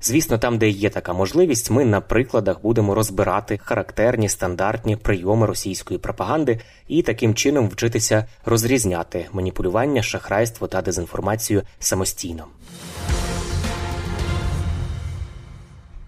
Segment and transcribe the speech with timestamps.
[0.00, 5.98] Звісно, там, де є така можливість, ми на прикладах будемо розбирати характерні стандартні прийоми російської
[5.98, 12.44] пропаганди і таким чином вчитися розрізняти маніпулювання, шахрайство та дезінформацію самостійно.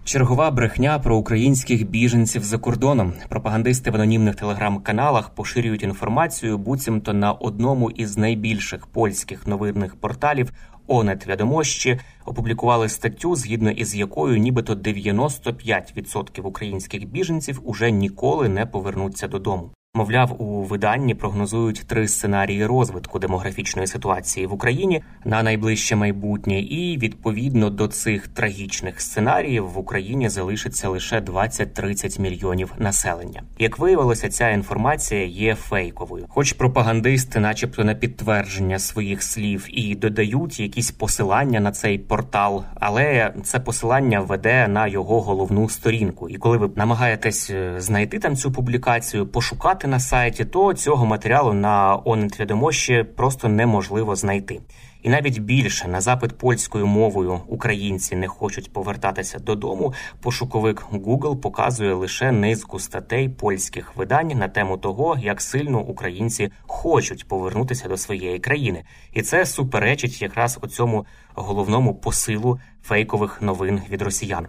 [0.09, 3.13] Чергова брехня про українських біженців за кордоном.
[3.29, 10.51] Пропагандисти в анонімних телеграм-каналах поширюють інформацію, буцімто на одному із найбільших польських новинних порталів
[10.89, 19.27] Онет Відомощі опублікували статтю, згідно із якою нібито 95% українських біженців уже ніколи не повернуться
[19.27, 19.71] додому.
[19.93, 26.97] Мовляв, у виданні прогнозують три сценарії розвитку демографічної ситуації в Україні на найближче майбутнє, і
[26.97, 33.43] відповідно до цих трагічних сценаріїв в Україні залишиться лише 20-30 мільйонів населення.
[33.59, 40.59] Як виявилося, ця інформація є фейковою, хоч пропагандисти, начебто, на підтвердження своїх слів і додають
[40.59, 46.29] якісь посилання на цей портал, але це посилання веде на його головну сторінку.
[46.29, 51.53] І коли ви намагаєтесь е, знайти там цю публікацію, пошукати на сайті, то цього матеріалу
[51.53, 54.59] на Онетвідомощі просто неможливо знайти.
[55.03, 59.93] І навіть більше на запит польською мовою українці не хочуть повертатися додому.
[60.21, 67.27] Пошуковик Google показує лише низку статей польських видань на тему того, як сильно українці хочуть
[67.27, 74.47] повернутися до своєї країни, і це суперечить якраз оцьому головному посилу фейкових новин від росіян.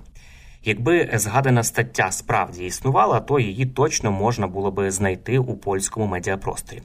[0.65, 6.83] Якби згадана стаття справді існувала, то її точно можна було би знайти у польському медіапросторі.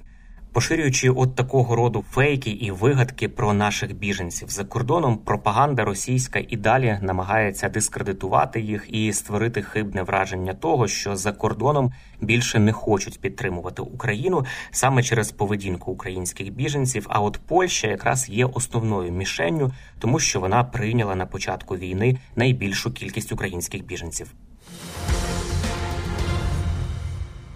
[0.55, 6.57] Поширюючи от такого роду фейки і вигадки про наших біженців за кордоном, пропаганда російська і
[6.57, 13.21] далі намагається дискредитувати їх і створити хибне враження того, що за кордоном більше не хочуть
[13.21, 17.07] підтримувати Україну саме через поведінку українських біженців.
[17.09, 22.93] А от Польща якраз є основною мішенню, тому що вона прийняла на початку війни найбільшу
[22.93, 24.33] кількість українських біженців.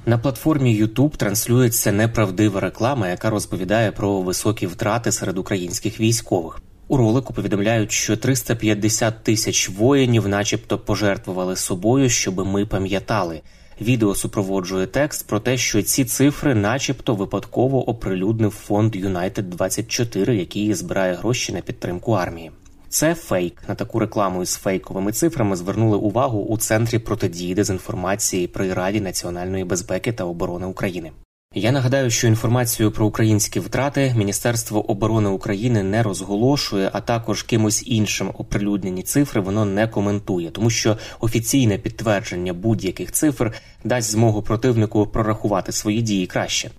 [0.09, 6.61] На платформі YouTube транслюється неправдива реклама, яка розповідає про високі втрати серед українських військових.
[6.87, 13.41] У ролику повідомляють, що 350 тисяч воїнів, начебто, пожертвували собою, щоб ми пам'ятали.
[13.81, 20.73] Відео супроводжує текст про те, що ці цифри, начебто, випадково оприлюднив фонд United 24 який
[20.73, 22.51] збирає гроші на підтримку армії.
[22.89, 23.63] Це фейк.
[23.67, 29.63] На таку рекламу із фейковими цифрами звернули увагу у центрі протидії дезінформації при Раді національної
[29.63, 31.11] безпеки та оборони України.
[31.53, 37.83] Я нагадаю, що інформацію про українські втрати Міністерство оборони України не розголошує, а також кимось
[37.87, 45.07] іншим оприлюднені цифри воно не коментує, тому що офіційне підтвердження будь-яких цифр дасть змогу противнику
[45.07, 46.71] прорахувати свої дії краще.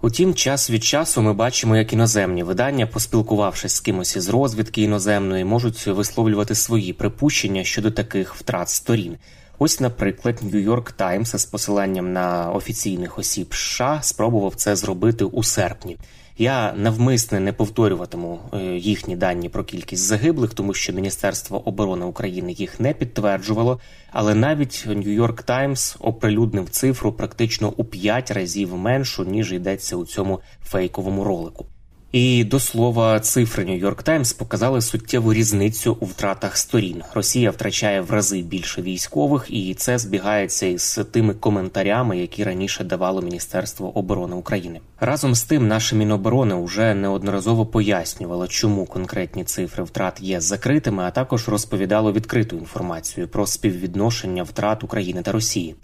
[0.00, 5.44] Утім, час від часу ми бачимо, як іноземні видання, поспілкувавшись з кимось із розвідки іноземної,
[5.44, 9.16] можуть висловлювати свої припущення щодо таких втрат сторін.
[9.58, 15.42] Ось, наприклад, New York Times з посиланням на офіційних осіб США спробував це зробити у
[15.42, 15.96] серпні.
[16.40, 22.52] Я навмисне не повторюватиму е, їхні дані про кількість загиблих, тому що Міністерство оборони України
[22.52, 23.80] їх не підтверджувало.
[24.10, 30.40] Але навіть Нью-Йорк Таймс оприлюднив цифру практично у 5 разів меншу ніж йдеться у цьому
[30.64, 31.66] фейковому ролику.
[32.12, 37.02] І до слова, цифри Нью-Йорк Таймс показали суттєву різницю у втратах сторін.
[37.14, 43.22] Росія втрачає в рази більше військових, і це збігається із тими коментарями, які раніше давало
[43.22, 44.80] Міністерство оборони України.
[45.00, 51.10] Разом з тим, наше міноборони вже неодноразово пояснювало, чому конкретні цифри втрат є закритими, а
[51.10, 55.74] також розповідало відкриту інформацію про співвідношення втрат України та Росії.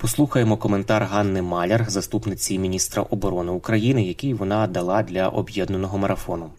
[0.00, 6.50] Послухаємо коментар Ганни Маляр, заступниці міністра оборони України, який вона дала для об'єднаного марафону.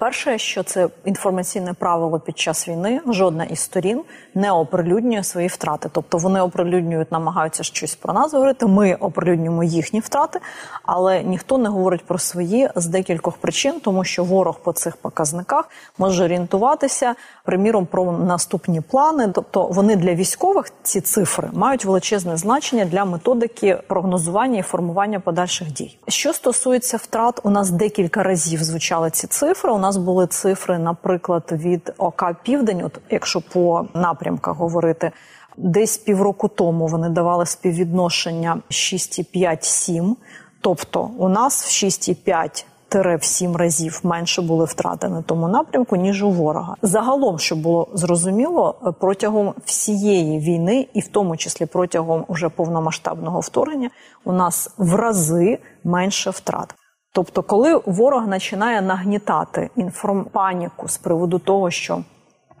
[0.00, 4.02] Перше, що це інформаційне правило під час війни, жодна із сторін
[4.34, 5.88] не оприлюднює свої втрати.
[5.92, 8.66] Тобто вони оприлюднюють, намагаються щось про нас говорити.
[8.66, 10.40] Ми оприлюднюємо їхні втрати,
[10.82, 15.68] але ніхто не говорить про свої з декількох причин, тому що ворог по цих показниках
[15.98, 17.14] може орієнтуватися,
[17.44, 19.28] приміром, про наступні плани.
[19.34, 25.72] Тобто вони для військових ці цифри мають величезне значення для методики прогнозування і формування подальших
[25.72, 25.98] дій.
[26.08, 29.72] Що стосується втрат, у нас декілька разів звучали ці цифри.
[29.72, 35.10] У нас були цифри, наприклад, від ОК Південь, от якщо по напрямках говорити.
[35.56, 40.14] Десь півроку тому вони давали співвідношення 6,5-7.
[40.60, 42.64] Тобто у нас в 6,5
[42.94, 46.76] в 7 разів менше були втрати на тому напрямку, ніж у ворога.
[46.82, 53.90] Загалом, щоб було зрозуміло, протягом всієї війни, і в тому числі протягом уже повномасштабного вторгнення,
[54.24, 56.74] у нас в рази менше втрат.
[57.12, 62.04] Тобто, коли ворог починає нагнітати інформпаніку з приводу того, що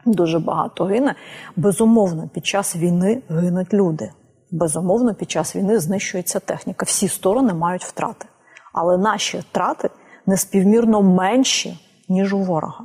[0.06, 1.14] дуже багато гине,
[1.56, 4.12] безумовно, під час війни гинуть люди.
[4.50, 6.86] Безумовно, під час війни знищується техніка.
[6.86, 8.26] Всі сторони мають втрати.
[8.72, 9.90] Але наші втрати
[10.26, 12.84] неспівмірно менші, ніж у ворога.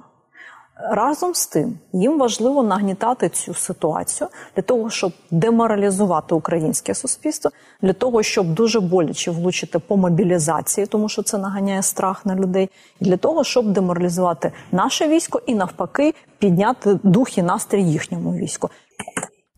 [0.77, 7.51] Разом з тим, їм важливо нагнітати цю ситуацію для того, щоб деморалізувати українське суспільство,
[7.81, 12.69] для того, щоб дуже боляче влучити по мобілізації, тому що це наганяє страх на людей,
[13.00, 18.69] і для того, щоб деморалізувати наше військо і навпаки підняти дух і настрій їхньому війську.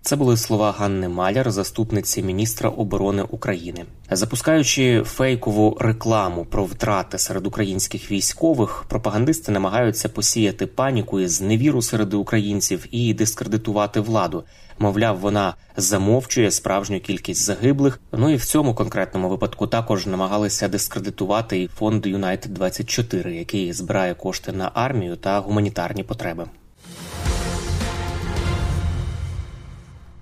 [0.08, 7.48] Це були слова Ганни Маляр, заступниці міністра оборони України, запускаючи фейкову рекламу про втрати серед
[7.48, 14.44] українських військових, пропагандисти намагаються посіяти паніку і зневіру серед українців і дискредитувати владу.
[14.80, 18.00] Мовляв, вона замовчує справжню кількість загиблих.
[18.12, 24.14] Ну і в цьому конкретному випадку також намагалися дискредитувати і фонд Юнайтед 24 який збирає
[24.14, 26.46] кошти на армію та гуманітарні потреби.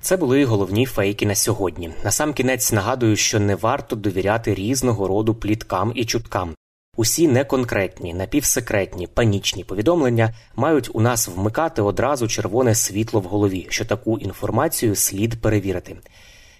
[0.05, 1.91] Це були головні фейки на сьогодні.
[2.03, 6.55] Насамкінець нагадую, що не варто довіряти різного роду пліткам і чуткам.
[6.97, 13.85] Усі неконкретні, напівсекретні, панічні повідомлення мають у нас вмикати одразу червоне світло в голові, що
[13.85, 15.95] таку інформацію слід перевірити